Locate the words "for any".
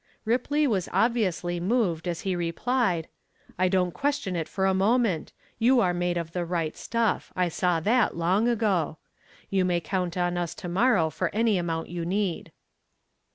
11.11-11.59